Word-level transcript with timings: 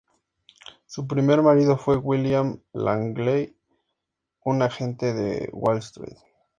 Su 0.87 1.05
primer 1.05 1.43
marido 1.43 1.77
fue 1.77 1.95
William 1.95 2.55
C. 2.55 2.61
Langley, 2.73 3.55
un 4.43 4.63
agente 4.63 5.13
de 5.13 5.47
Wall 5.53 5.77
Street. 5.77 6.17